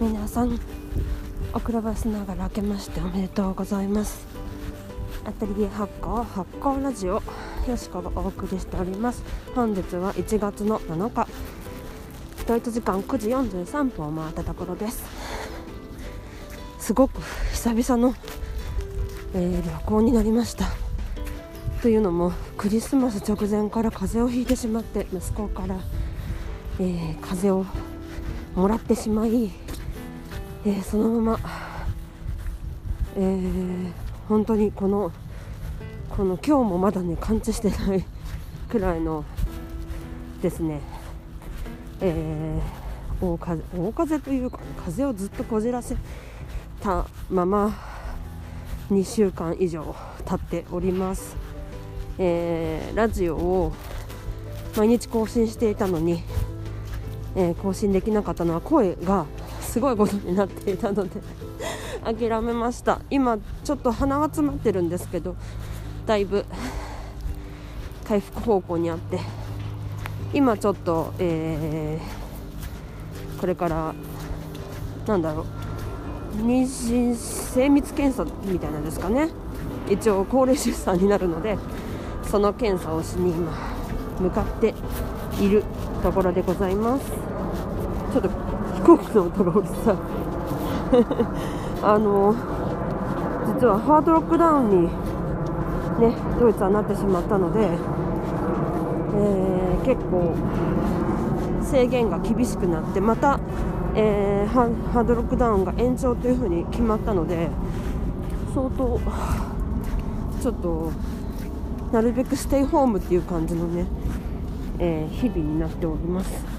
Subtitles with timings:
[0.00, 0.58] 皆さん
[1.52, 4.26] おくらばしながら明けましておめでとうございます。
[5.24, 7.22] アトリエ発酵発酵ラジオ
[7.68, 9.22] よしこがお送りしております。
[9.54, 11.28] 本日は1月の7日。
[12.46, 15.04] ドイツ時間9時43分を回ったところです。
[16.80, 17.20] すごく
[17.52, 18.14] 久々の、
[19.32, 20.66] えー、旅行になりました。
[21.82, 25.76] というのもクリスマス直前から風邪をひいてしまって息子から、
[26.80, 27.64] えー、風邪を
[28.56, 29.52] もらってしまい、
[30.66, 31.40] えー、そのまま、
[33.16, 33.92] えー、
[34.28, 35.12] 本当にこの
[36.08, 38.04] この今日もまだね完治してない
[38.70, 39.26] くらいの
[40.40, 40.80] ですね、
[42.00, 45.96] えー、大風大風というか、ね、風をずっとこじらせ
[46.80, 47.76] たまま
[48.90, 51.36] 2週間以上経っております、
[52.16, 53.72] えー、ラジオを
[54.78, 56.22] 毎日更新していたのに、
[57.36, 59.26] えー、更新できなかったのは声が
[59.74, 61.10] すごいことになっていたので
[62.06, 63.00] 諦めました。
[63.10, 65.34] 今ちょっと鼻が詰まってるんですけど
[66.06, 66.44] だいぶ
[68.06, 69.18] 回復方向にあって
[70.32, 73.94] 今ちょっと、えー、これから
[75.08, 75.44] なんだろ
[76.38, 79.30] う妊娠精密検査みたいなんですかね。
[79.90, 81.58] 一応高齢出産になるので
[82.22, 83.50] その検査をしに今
[84.20, 84.72] 向かって
[85.40, 85.64] いる
[86.00, 87.10] ところでございます。
[88.12, 88.43] ちょっと
[88.84, 89.96] 行機の音がうるさい。
[91.82, 92.34] あの
[93.60, 94.90] 実はハードロックダウンにね
[96.38, 97.68] ドイツはなってしまったので、
[99.16, 100.34] えー、結構
[101.62, 103.40] 制限が厳しくなってまた
[103.96, 107.48] えー、ハードロックダウンが延長というふうに決まったので
[108.52, 109.00] 相当
[110.42, 110.92] ちょっと
[111.92, 113.86] なるべくステイホームっていう感じのね、
[114.80, 116.53] えー、日々になっております。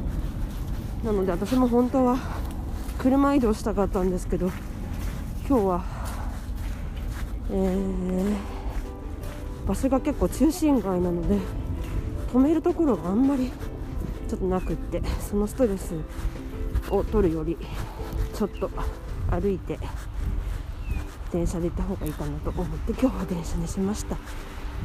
[1.06, 2.18] なので私も本当は
[2.98, 4.48] 車移動したかったんですけど
[5.48, 5.86] 今日は、
[7.52, 8.36] えー、
[9.68, 11.38] 場所が結構中心街なので
[12.34, 13.52] 止めるところがあんまり
[14.28, 15.94] ちょっとなくってそのストレス
[16.90, 17.56] を取るより
[18.34, 18.72] ちょっと
[19.30, 19.78] 歩いて
[21.32, 24.18] 電車で行った方がいいかなと思って今日は電車にしました、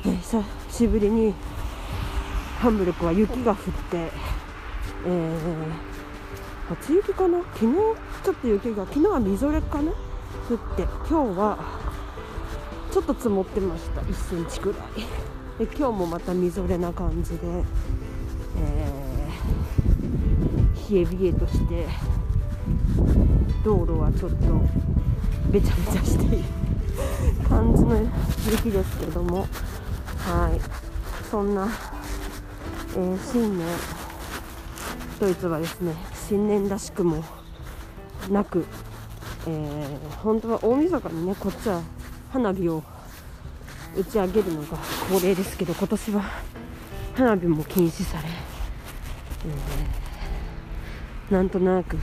[0.04, 1.32] 久しぶりに
[2.58, 3.56] ハンブルクは雪が降っ
[3.91, 4.10] て、
[5.06, 6.00] えー、
[6.70, 7.38] 初雪かな？
[7.54, 7.75] 昨日
[8.22, 9.91] ちょっと雪が昨日はみぞれかな？
[10.48, 11.58] 降って今日は
[12.92, 14.00] ちょっと積もってました。
[14.03, 14.78] 1センチくら
[15.58, 15.66] い。
[15.66, 17.38] で今日もまたみぞれな感じで、
[18.56, 21.86] えー冷え冷えとして
[23.64, 24.37] 道路はちょっと
[25.50, 26.44] べちゃべちゃしている
[27.48, 28.00] 感じの
[28.50, 29.47] 雪ですけども。
[30.19, 30.60] はい。
[31.31, 31.69] そんな、
[32.97, 33.66] えー、新年
[35.20, 35.94] ドイツはですね
[36.30, 37.24] 新年らしくも
[38.30, 38.64] なく、
[39.48, 41.82] えー、本当は大晦日にねこっちは
[42.32, 42.84] 花火を
[43.96, 44.78] 打ち上げるのが
[45.10, 46.22] 恒例ですけど今年は
[47.16, 50.00] 花火も禁止され、えー
[51.30, 51.96] なんとなく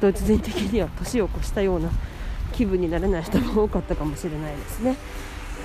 [0.00, 1.90] ドイツ人的には年を越したような
[2.52, 4.96] 気分になれない人も多かったかもしれないですね。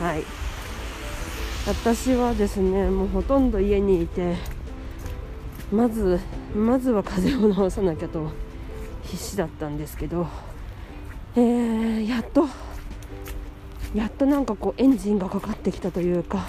[0.01, 0.23] はい
[1.67, 4.35] 私はですねもうほとんど家にいて
[5.71, 6.19] まず
[6.55, 8.31] まずは風邪を治さなきゃと
[9.03, 10.25] 必死だったんですけど、
[11.35, 12.47] えー、やっと
[13.93, 16.47] やっとなんかこうエンジンがかかってきたというか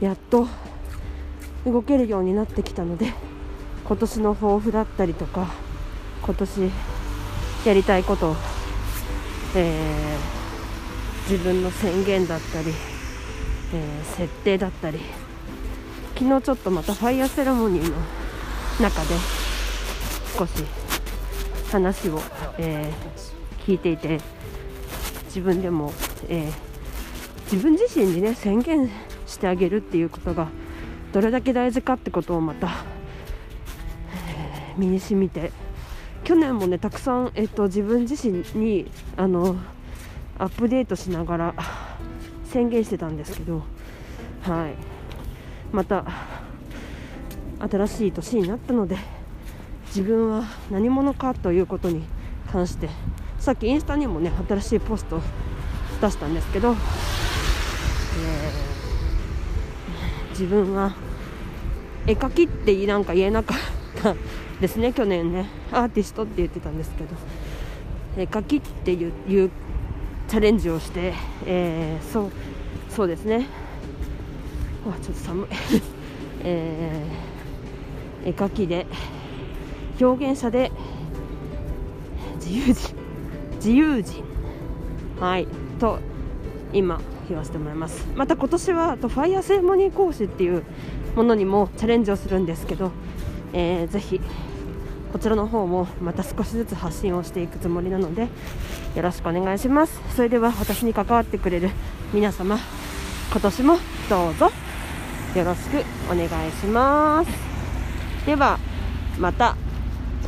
[0.00, 0.48] やっと
[1.66, 3.12] 動けるようになってきたので
[3.84, 5.48] 今年の抱負だったりとか
[6.22, 6.70] 今年
[7.66, 8.36] やりたいことを、
[9.54, 12.72] えー、自分の宣言だったり、
[13.74, 14.98] えー、設定だったり
[16.14, 17.96] 昨日ちょっとまたファイヤーセレモニーの
[18.80, 19.14] 中で
[20.36, 20.52] 少し
[21.70, 22.20] 話を、
[22.58, 24.20] えー、聞いていて
[25.26, 25.92] 自分でも、
[26.28, 26.50] え
[27.44, 28.90] 自分自身にね宣言
[29.26, 30.48] してあげるっていうことが
[31.12, 32.68] どれだけ大事かってことをまた、
[34.28, 35.52] え身に染みて
[36.24, 39.56] 去年もねたくさん、えっと、自分自身にあの
[40.38, 41.54] アップデートしながら
[42.44, 43.62] 宣言してたんですけど、
[44.42, 44.74] はい、
[45.72, 46.04] また
[47.58, 48.96] 新しい年になったので
[49.86, 52.02] 自分は何者かということに
[52.52, 52.88] 関して
[53.38, 55.20] さっきインスタにもね新しいポスト
[56.00, 60.94] 出したんですけど、えー、自分は
[62.06, 63.58] 絵描きってなんか言えなかっ
[64.02, 64.14] た
[64.60, 64.92] ですね。
[64.92, 67.14] 去年ねアーティストって言ってたんですけど
[68.16, 69.50] 絵描きっていういう
[70.28, 71.14] チャレンジをして、
[71.46, 72.30] えー、そう
[72.90, 73.46] そうですね。
[74.86, 75.46] わちょっと寒い、
[76.42, 77.35] えー、
[78.26, 78.86] 絵描きで
[80.00, 80.72] 表現者で
[82.34, 82.94] 自由人
[83.56, 84.22] 自由人。
[85.18, 85.46] はい。
[85.78, 85.98] と
[86.72, 88.06] 今言わせてもらいます。
[88.14, 90.64] また今年はとファイヤーセレモニー講師っていう
[91.14, 92.90] ものにもチャレンジをするんですけど、
[93.52, 94.20] えー、ぜひ
[95.12, 98.28] こちらの方もまた少しずつ発信をしていくつもりなので
[98.94, 100.00] よろしくお願いします。
[100.14, 101.70] それでは私に関わってくれる
[102.12, 102.58] 皆様
[103.30, 103.78] 今年も
[104.10, 104.50] どうぞ
[105.34, 107.55] よろしくお願いします。
[108.26, 108.58] では
[109.20, 109.56] また、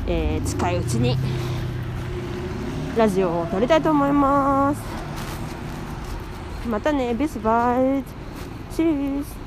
[0.06, 1.16] えー、近いうちに
[2.96, 4.80] ラジオを撮りたいと思います。
[6.68, 8.04] またねビスバイ。
[8.72, 9.37] チーズ。